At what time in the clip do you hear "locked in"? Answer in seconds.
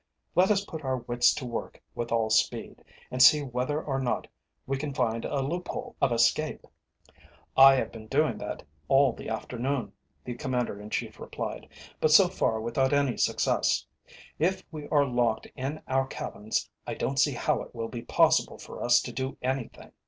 15.05-15.83